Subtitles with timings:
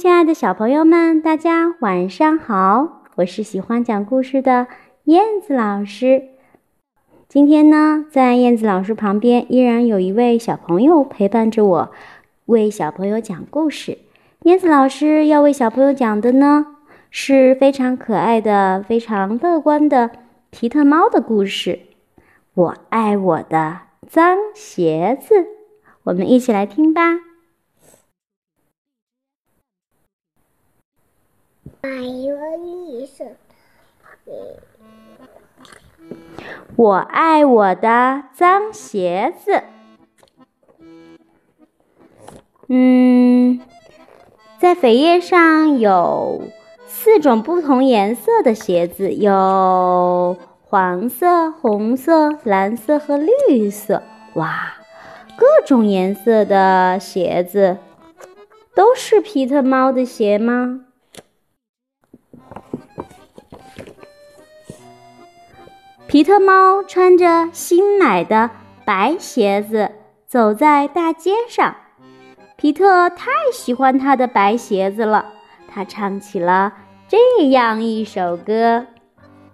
[0.00, 3.02] 亲爱的小朋友们，大家晚上好！
[3.16, 4.66] 我是喜欢讲故事的
[5.04, 6.22] 燕子老师。
[7.28, 11.90] 今天呢，在燕子老师旁边依然有一位小朋友陪伴着我，
[12.46, 13.98] 为小朋友讲故事。
[14.44, 16.78] 燕子老师要为小朋友讲的呢，
[17.10, 20.10] 是非常可爱的、非常乐观的
[20.48, 21.78] 皮特猫的故事。
[22.54, 25.46] 我爱我的脏鞋子，
[26.04, 27.29] 我们一起来听吧。
[31.82, 33.24] 买了绿色
[36.76, 39.62] 我爱我的脏鞋子。
[42.68, 43.60] 嗯，
[44.58, 46.42] 在扉页上有
[46.86, 54.02] 四种不同颜色的鞋子，有黄色、红色、蓝色和绿色。
[54.34, 54.74] 哇，
[55.36, 57.78] 各种颜色的鞋子，
[58.74, 60.84] 都是皮特猫的鞋吗？
[66.10, 68.50] 皮特猫穿着新买的
[68.84, 69.92] 白鞋子
[70.26, 71.76] 走在大街上。
[72.56, 75.26] 皮特太喜欢他的白鞋子了，
[75.72, 76.72] 他唱起了
[77.06, 78.86] 这样一首歌：“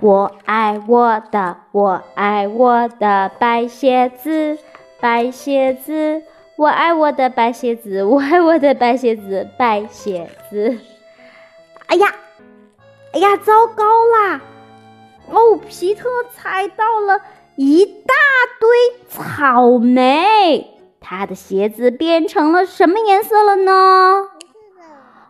[0.00, 4.56] 我爱我的，我爱我的白鞋子，
[5.00, 6.22] 白鞋子，
[6.56, 10.78] 我爱我的白鞋子，我爱我的白鞋子，白鞋子。”
[11.88, 12.10] 哎呀，
[13.12, 14.40] 哎呀，糟糕啦！
[15.30, 17.20] 哦，皮特踩到了
[17.56, 18.14] 一大
[18.60, 18.68] 堆
[19.08, 23.72] 草莓，他的鞋子变成了什么颜色了呢？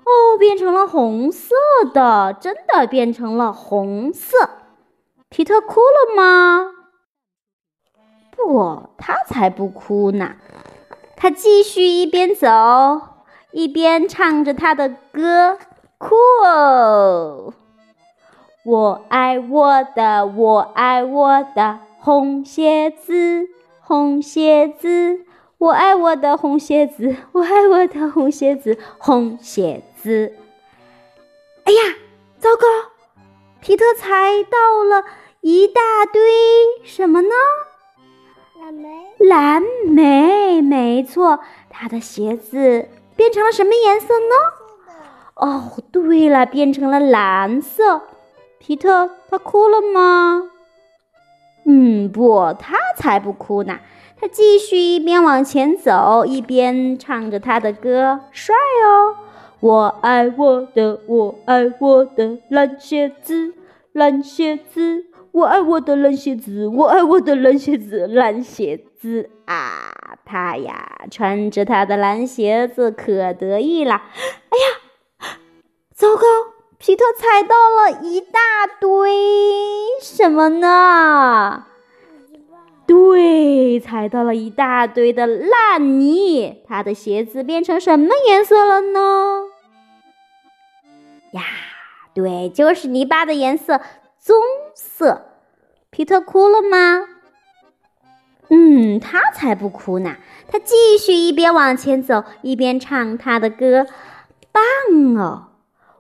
[0.04, 1.54] 哦，变成了红色
[1.92, 4.50] 的，真的变成了红色。
[5.28, 6.70] 皮特哭了吗？
[8.30, 10.36] 不，他才不哭呢。
[11.16, 12.48] 他继续一边走
[13.50, 15.58] 一边唱着他的歌，
[15.98, 17.52] 酷哦。
[18.68, 23.48] 我爱我的，我爱我的红鞋子，
[23.80, 25.20] 红鞋子。
[25.56, 30.34] 我爱我的红鞋子， 我爱我的红鞋子，红鞋子。
[31.64, 31.80] 哎呀，
[32.38, 32.66] 糟糕！
[33.62, 35.02] 皮特踩到了
[35.40, 35.80] 一大
[36.12, 36.20] 堆
[36.84, 37.30] 什么呢？
[38.60, 39.06] 蓝莓。
[39.18, 41.40] 蓝莓，没错。
[41.70, 42.86] 他的鞋子
[43.16, 44.34] 变成了什么颜色呢？
[45.36, 48.02] 哦，对了，变成了蓝色。
[48.58, 50.50] 皮特，他哭了吗？
[51.64, 53.78] 嗯，不，他才不哭呢。
[54.20, 58.54] 他继续一边往前走，一边唱着他的歌，帅
[58.84, 59.14] 哦！
[59.60, 63.54] 我爱我的，我爱我的蓝鞋子，
[63.92, 70.18] 蓝鞋子，我爱我的蓝鞋子，我爱我的蓝鞋子，蓝鞋子啊！
[70.24, 73.94] 他呀，穿着他的蓝鞋子，可得意了。
[73.94, 75.28] 哎呀，
[75.94, 76.22] 糟糕！
[76.88, 78.40] 皮特踩到了一大
[78.80, 79.10] 堆
[80.00, 81.66] 什么呢？
[82.86, 86.62] 对，踩到了一大堆的烂泥。
[86.66, 89.42] 他的鞋子变成什么颜色了呢？
[91.32, 91.42] 呀，
[92.14, 93.82] 对，就是泥巴的颜色，
[94.18, 94.38] 棕
[94.74, 95.26] 色。
[95.90, 97.06] 皮特哭了吗？
[98.48, 100.16] 嗯，他才不哭呢。
[100.50, 103.86] 他继续一边往前走，一边唱他的歌，
[104.50, 104.62] 棒
[105.18, 105.44] 哦！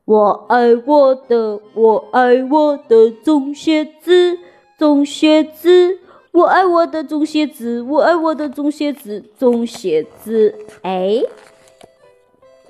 [0.08, 4.38] 我爱我的，我爱我的棕鞋子，
[4.78, 5.98] 棕鞋子。
[6.32, 10.54] 我爱我的棕鞋子，我爱我的棕鞋子，棕鞋子。
[10.80, 11.22] 哎，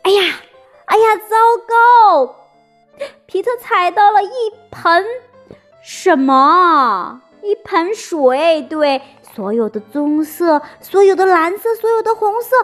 [0.02, 0.22] 哎呀，
[0.86, 1.36] 哎呀，糟
[1.68, 2.34] 糕！
[3.26, 5.04] 皮特踩到了一盆
[5.80, 7.22] 什么？
[7.44, 8.62] 一盆水。
[8.62, 9.00] 对，
[9.32, 12.56] 所有的棕色，所有的蓝色，所有的红色，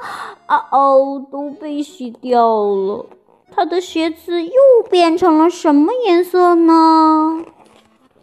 [0.46, 3.06] 啊哦，都被洗掉了。
[3.54, 4.52] 他的鞋子又
[4.90, 7.44] 变成了什么颜色呢？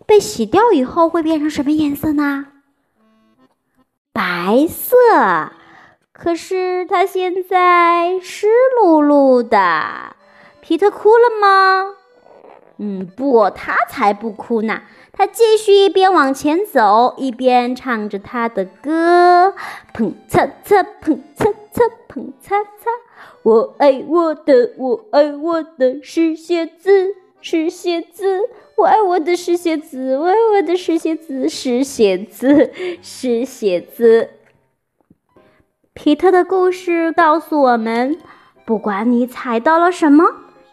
[0.05, 2.47] 被洗掉以后会变成什么颜色呢？
[4.11, 4.95] 白色。
[6.11, 8.47] 可是他现在湿
[8.79, 10.15] 漉漉的。
[10.59, 11.95] 皮特哭了吗？
[12.77, 14.81] 嗯，不，他才不哭呢。
[15.13, 19.55] 他继续一边往前走，一边唱着他的歌：
[19.93, 22.65] 砰擦擦，砰擦擦，砰嚓嚓。
[23.43, 28.49] 我爱我的，我爱我的是鞋子，是鞋子。
[28.77, 32.71] 我爱我的是鞋子，我爱我的是鞋子，是鞋子，
[33.01, 34.29] 是鞋子。
[35.93, 38.17] 皮特的故事告诉我们：
[38.65, 40.25] 不管你踩到了什么，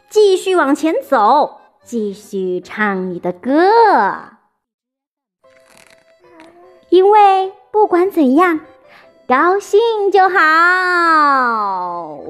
[0.09, 3.71] 继续往前走，继续唱你的歌。
[6.89, 8.61] 因为不管怎样，
[9.27, 10.39] 高兴就好。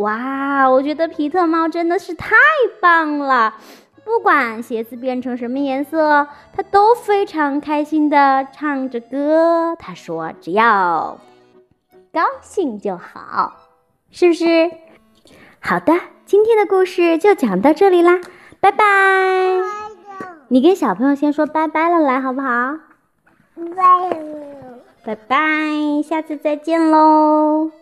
[0.08, 2.34] 哇，我觉得皮特猫真的是太
[2.80, 3.54] 棒了。
[4.06, 9.76] 不管鞋子变成什么颜色，它都非常开心的唱着歌。
[9.78, 11.20] 他说：“只要
[12.10, 13.52] 高兴就好，
[14.10, 14.70] 是不是？”
[15.60, 15.92] 好的，
[16.24, 18.18] 今天的故事就讲到这里啦，
[18.60, 18.84] 拜拜。
[20.48, 22.78] 你跟小朋友先说拜拜了，来好不好？
[25.04, 27.72] 拜拜，下次再见喽。